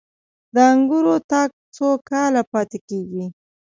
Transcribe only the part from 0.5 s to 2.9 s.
د انګورو تاک څو کاله پاتې